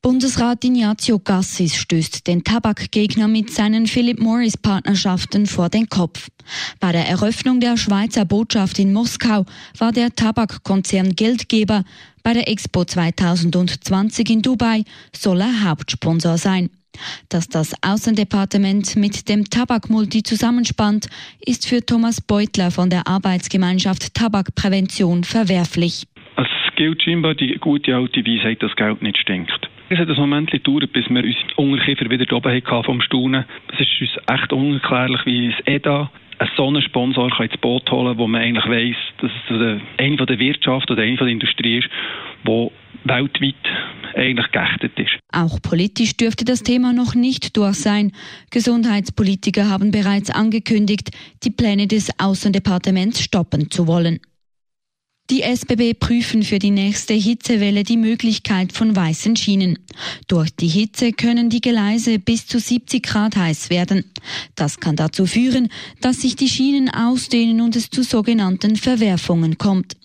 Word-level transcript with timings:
Bundesrat 0.00 0.64
Ignazio 0.64 1.18
Gassis 1.18 1.74
stößt 1.74 2.28
den 2.28 2.44
Tabakgegner 2.44 3.26
mit 3.26 3.52
seinen 3.52 3.88
Philip 3.88 4.20
Morris 4.20 4.56
Partnerschaften 4.56 5.46
vor 5.46 5.70
den 5.70 5.88
Kopf. 5.88 6.28
Bei 6.78 6.92
der 6.92 7.08
Eröffnung 7.08 7.58
der 7.58 7.76
Schweizer 7.76 8.24
Botschaft 8.24 8.78
in 8.78 8.92
Moskau 8.92 9.44
war 9.76 9.90
der 9.90 10.14
Tabakkonzern 10.14 11.16
Geldgeber. 11.16 11.82
Bei 12.22 12.32
der 12.32 12.48
Expo 12.48 12.84
2020 12.84 14.30
in 14.30 14.42
Dubai 14.42 14.84
soll 15.12 15.40
er 15.40 15.64
Hauptsponsor 15.64 16.38
sein. 16.38 16.70
Dass 17.28 17.48
das 17.48 17.72
Außendepartement 17.82 18.94
mit 18.94 19.28
dem 19.28 19.50
Tabakmulti 19.50 20.22
zusammenspannt, 20.22 21.08
ist 21.44 21.66
für 21.66 21.84
Thomas 21.84 22.20
Beutler 22.20 22.70
von 22.70 22.88
der 22.88 23.08
Arbeitsgemeinschaft 23.08 24.14
Tabakprävention 24.14 25.24
verwerflich. 25.24 26.06
Es 26.78 26.84
gilt 26.84 27.02
scheinbar 27.02 27.34
die 27.34 27.56
gute 27.58 27.96
alte 27.96 28.24
Weisheit, 28.24 28.62
dass 28.62 28.76
Geld 28.76 29.02
nicht 29.02 29.18
stinkt. 29.18 29.68
Es 29.88 29.98
hat 29.98 30.08
ein 30.08 30.14
Moment 30.14 30.52
gedauert, 30.52 30.92
bis 30.92 31.10
wir 31.10 31.24
unsere 31.24 31.54
Unterkiefer 31.56 32.08
wieder 32.08 32.36
oben 32.36 32.52
hatten 32.54 32.84
vom 32.84 33.00
Staunen. 33.00 33.44
Es 33.72 33.80
ist 33.80 34.00
uns 34.00 34.10
echt 34.28 34.52
unerklärlich, 34.52 35.26
wie 35.26 35.48
das 35.48 35.66
EDA 35.66 36.08
einen 36.38 36.50
so 36.56 36.68
einen 36.68 36.80
Sponsor 36.82 37.32
ins 37.40 37.56
Boot 37.56 37.90
holen 37.90 38.06
kann, 38.06 38.18
wo 38.18 38.28
man 38.28 38.42
eigentlich 38.42 38.66
weiss, 38.66 38.96
dass 39.20 39.32
es 39.50 39.80
eine 39.98 40.16
der 40.24 40.38
Wirtschaft 40.38 40.88
oder 40.88 41.02
eine 41.02 41.16
der 41.16 41.26
Industrie 41.26 41.78
ist, 41.78 41.88
die 42.46 42.70
weltweit 43.02 43.54
eigentlich 44.14 44.52
geächtet 44.52 44.92
ist. 45.00 45.18
Auch 45.32 45.60
politisch 45.60 46.16
dürfte 46.16 46.44
das 46.44 46.62
Thema 46.62 46.92
noch 46.92 47.16
nicht 47.16 47.56
durch 47.56 47.74
sein. 47.74 48.12
Gesundheitspolitiker 48.52 49.68
haben 49.68 49.90
bereits 49.90 50.30
angekündigt, 50.30 51.10
die 51.42 51.50
Pläne 51.50 51.88
des 51.88 52.08
Außendepartements 52.20 53.20
stoppen 53.20 53.68
zu 53.68 53.88
wollen. 53.88 54.20
Die 55.30 55.42
SBB 55.42 55.92
prüfen 55.92 56.42
für 56.42 56.58
die 56.58 56.70
nächste 56.70 57.12
Hitzewelle 57.12 57.84
die 57.84 57.98
Möglichkeit 57.98 58.72
von 58.72 58.96
weißen 58.96 59.36
Schienen. 59.36 59.78
Durch 60.26 60.48
die 60.56 60.68
Hitze 60.68 61.12
können 61.12 61.50
die 61.50 61.60
Gleise 61.60 62.18
bis 62.18 62.46
zu 62.46 62.58
70 62.58 63.02
Grad 63.02 63.36
heiß 63.36 63.68
werden. 63.68 64.04
Das 64.54 64.80
kann 64.80 64.96
dazu 64.96 65.26
führen, 65.26 65.68
dass 66.00 66.22
sich 66.22 66.34
die 66.34 66.48
Schienen 66.48 66.88
ausdehnen 66.88 67.60
und 67.60 67.76
es 67.76 67.90
zu 67.90 68.02
sogenannten 68.02 68.76
Verwerfungen 68.76 69.58
kommt. 69.58 69.98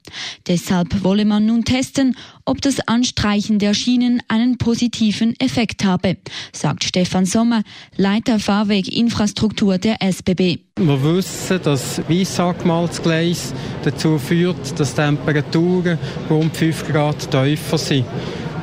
Deshalb 0.48 1.06
wolle 1.06 1.24
man 1.24 1.46
nun 1.46 1.64
testen, 1.64 2.18
ob 2.46 2.62
das 2.62 2.80
Anstreichen 2.88 3.60
der 3.60 3.74
Schienen 3.74 4.22
einen 4.28 4.58
positiven 4.58 5.34
Effekt 5.40 5.84
habe, 5.84 6.18
sagt 6.52 6.84
Stefan 6.84 7.26
Sommer, 7.26 7.64
Leiter 7.96 8.40
Fahrweginfrastruktur 8.40 9.78
der 9.78 10.02
SBB. 10.02 10.60
Wir 10.78 11.04
wissen, 11.04 11.60
dass 11.64 12.02
weiss 12.10 12.40
angemaltes 12.40 13.02
Gleis 13.02 13.54
dazu 13.84 14.18
führt, 14.18 14.80
dass 14.80 14.96
Temperaturen 14.96 15.98
rund 16.30 16.56
5 16.56 16.88
Grad 16.88 17.30
tiefer 17.30 17.78
sind. 17.78 18.06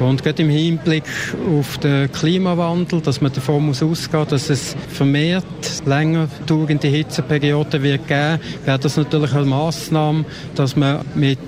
Und 0.00 0.22
gerade 0.22 0.42
im 0.42 0.48
Hinblick 0.48 1.04
auf 1.58 1.76
den 1.76 2.10
Klimawandel, 2.10 3.02
dass 3.02 3.20
man 3.20 3.32
davon 3.32 3.66
muss 3.66 3.82
ausgehen, 3.82 4.26
dass 4.30 4.48
es 4.48 4.74
vermehrt 4.88 5.44
länger 5.84 6.26
dauernde 6.46 6.88
Hitzeperioden 6.88 7.82
wird 7.82 8.08
geben, 8.08 8.40
wäre 8.64 8.78
das 8.78 8.96
natürlich 8.96 9.34
eine 9.34 9.44
Massnahme, 9.44 10.24
dass 10.54 10.74
man 10.74 11.04
mit 11.14 11.38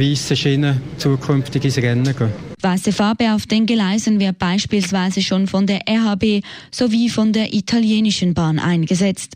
weißen 0.00 0.36
Schienen 0.36 0.80
zukünftig 0.96 1.64
ins 1.64 1.76
Rennen 1.76 2.04
geht. 2.04 2.30
Weiße 2.62 2.92
Farbe 2.92 3.32
auf 3.32 3.46
den 3.46 3.66
Gleisen 3.66 4.20
wird 4.20 4.38
beispielsweise 4.38 5.22
schon 5.22 5.46
von 5.46 5.66
der 5.66 5.80
RHB 5.88 6.44
sowie 6.70 7.08
von 7.08 7.32
der 7.32 7.54
italienischen 7.54 8.34
Bahn 8.34 8.58
eingesetzt. 8.58 9.34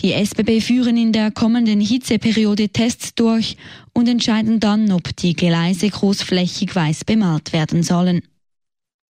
Die 0.00 0.12
SBB 0.12 0.60
führen 0.60 0.96
in 0.96 1.12
der 1.12 1.30
kommenden 1.30 1.80
Hitzeperiode 1.80 2.68
Tests 2.70 3.14
durch 3.14 3.56
und 3.92 4.08
entscheiden 4.08 4.60
dann, 4.60 4.90
ob 4.90 5.14
die 5.16 5.34
Gleise 5.34 5.88
großflächig 5.88 6.74
weiß 6.74 7.04
bemalt 7.04 7.52
werden 7.52 7.82
sollen. 7.82 8.22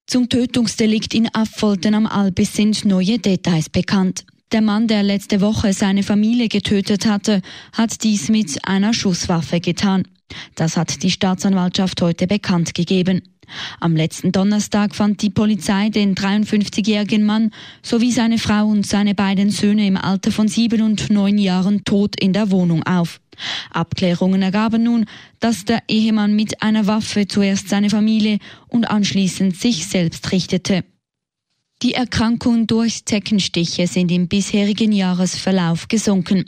Zum 0.06 0.28
Tötungsdelikt 0.28 1.14
in 1.14 1.28
Affolten 1.32 1.94
am 1.94 2.06
Albis 2.06 2.54
sind 2.54 2.84
neue 2.84 3.18
Details 3.18 3.68
bekannt. 3.68 4.24
Der 4.52 4.62
Mann, 4.62 4.88
der 4.88 5.04
letzte 5.04 5.40
Woche 5.40 5.72
seine 5.72 6.02
Familie 6.02 6.48
getötet 6.48 7.06
hatte, 7.06 7.40
hat 7.72 8.02
dies 8.02 8.28
mit 8.28 8.58
einer 8.66 8.92
Schusswaffe 8.92 9.60
getan. 9.60 10.08
Das 10.56 10.76
hat 10.76 11.04
die 11.04 11.12
Staatsanwaltschaft 11.12 12.02
heute 12.02 12.26
bekannt 12.26 12.74
gegeben. 12.74 13.22
Am 13.78 13.94
letzten 13.94 14.32
Donnerstag 14.32 14.96
fand 14.96 15.22
die 15.22 15.30
Polizei 15.30 15.88
den 15.90 16.16
53-jährigen 16.16 17.24
Mann 17.24 17.52
sowie 17.82 18.10
seine 18.10 18.38
Frau 18.38 18.66
und 18.66 18.86
seine 18.86 19.14
beiden 19.14 19.50
Söhne 19.50 19.86
im 19.86 19.96
Alter 19.96 20.32
von 20.32 20.48
sieben 20.48 20.82
und 20.82 21.10
neun 21.10 21.38
Jahren 21.38 21.84
tot 21.84 22.20
in 22.20 22.32
der 22.32 22.50
Wohnung 22.50 22.82
auf. 22.82 23.20
Abklärungen 23.70 24.42
ergaben 24.42 24.82
nun, 24.82 25.06
dass 25.38 25.64
der 25.64 25.84
Ehemann 25.86 26.34
mit 26.34 26.60
einer 26.60 26.88
Waffe 26.88 27.28
zuerst 27.28 27.68
seine 27.68 27.88
Familie 27.88 28.38
und 28.66 28.90
anschließend 28.90 29.56
sich 29.56 29.86
selbst 29.86 30.32
richtete. 30.32 30.82
Die 31.82 31.94
Erkrankungen 31.94 32.66
durch 32.66 33.06
Zeckenstiche 33.06 33.86
sind 33.86 34.12
im 34.12 34.28
bisherigen 34.28 34.92
Jahresverlauf 34.92 35.88
gesunken. 35.88 36.44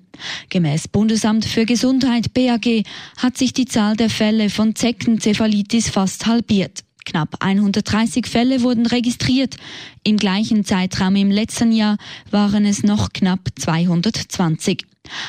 Gemäß 0.50 0.88
Bundesamt 0.88 1.46
für 1.46 1.64
Gesundheit 1.64 2.34
BAG 2.34 2.84
hat 3.16 3.38
sich 3.38 3.54
die 3.54 3.64
Zahl 3.64 3.96
der 3.96 4.10
Fälle 4.10 4.50
von 4.50 4.74
Zeckenzephalitis 4.74 5.88
fast 5.88 6.26
halbiert. 6.26 6.84
Knapp 7.06 7.36
130 7.40 8.26
Fälle 8.26 8.60
wurden 8.60 8.84
registriert. 8.84 9.56
Im 10.04 10.18
gleichen 10.18 10.66
Zeitraum 10.66 11.16
im 11.16 11.30
letzten 11.30 11.72
Jahr 11.72 11.96
waren 12.30 12.66
es 12.66 12.82
noch 12.82 13.10
knapp 13.14 13.48
220. 13.58 14.84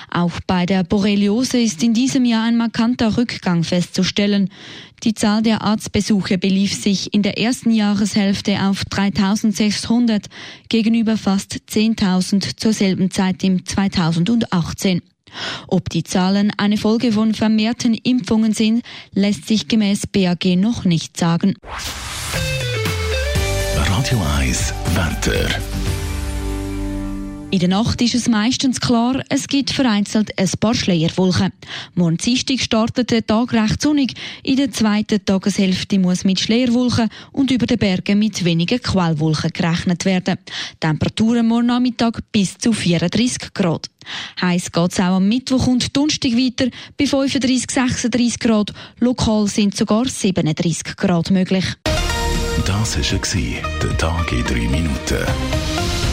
Auch 0.09 0.39
bei 0.45 0.65
der 0.65 0.83
Borreliose 0.83 1.59
ist 1.59 1.81
in 1.83 1.93
diesem 1.93 2.25
Jahr 2.25 2.45
ein 2.45 2.57
markanter 2.57 3.17
Rückgang 3.17 3.63
festzustellen. 3.63 4.49
Die 5.03 5.13
Zahl 5.13 5.41
der 5.41 5.61
Arztbesuche 5.61 6.37
belief 6.37 6.73
sich 6.73 7.13
in 7.13 7.23
der 7.23 7.37
ersten 7.39 7.71
Jahreshälfte 7.71 8.61
auf 8.61 8.85
3600 8.85 10.27
gegenüber 10.69 11.17
fast 11.17 11.55
10.000 11.69 12.57
zur 12.57 12.73
selben 12.73 13.11
Zeit 13.11 13.43
im 13.43 13.65
2018. 13.65 15.01
Ob 15.67 15.89
die 15.89 16.03
Zahlen 16.03 16.51
eine 16.57 16.77
Folge 16.77 17.11
von 17.11 17.33
vermehrten 17.33 17.95
Impfungen 17.95 18.53
sind, 18.53 18.83
lässt 19.13 19.47
sich 19.47 19.67
gemäß 19.67 20.07
BAG 20.07 20.45
noch 20.55 20.85
nicht 20.85 21.17
sagen. 21.17 21.55
Radio 23.75 24.21
1 24.39 24.73
Wetter. 24.93 25.72
In 27.53 27.59
der 27.59 27.69
Nacht 27.69 28.01
ist 28.01 28.15
es 28.15 28.27
meistens 28.27 28.81
klar, 28.81 29.21
es 29.29 29.45
gibt 29.45 29.69
vereinzelt 29.69 30.35
ein 30.39 30.49
paar 30.59 30.73
Schleierwolken. 30.73 31.53
Morgen 31.93 32.17
Dienstag 32.17 32.59
startet 32.59 33.11
der 33.11 33.27
Tag 33.27 33.53
recht 33.53 33.79
sonnig. 33.79 34.15
In 34.41 34.55
der 34.55 34.71
zweiten 34.71 35.23
Tageshälfte 35.23 35.99
muss 35.99 36.23
mit 36.23 36.39
Schleierwolken 36.39 37.09
und 37.31 37.51
über 37.51 37.67
den 37.67 37.77
Bergen 37.77 38.17
mit 38.17 38.43
wenigen 38.43 38.81
Quellwolken 38.81 39.51
gerechnet 39.53 40.03
werden. 40.03 40.39
Temperaturen 40.79 41.45
morgen 41.45 41.67
Nachmittag 41.67 42.21
bis 42.31 42.57
zu 42.57 42.73
34 42.73 43.53
Grad. 43.53 43.87
Heiß 44.41 44.71
geht 44.71 44.91
es 44.91 44.99
auch 44.99 45.17
am 45.17 45.27
Mittwoch 45.27 45.67
und 45.67 45.95
Donnerstag 45.95 46.31
weiter 46.31 46.71
bei 46.97 47.05
35, 47.05 47.69
36 47.69 48.39
Grad. 48.39 48.73
Lokal 48.99 49.45
sind 49.45 49.77
sogar 49.77 50.07
37 50.07 50.95
Grad 50.95 51.29
möglich. 51.29 51.65
Das 52.65 52.97
war 52.97 53.79
der 53.79 53.97
Tag 53.99 54.31
in 54.31 54.43
drei 54.43 54.67
Minuten. 54.67 56.12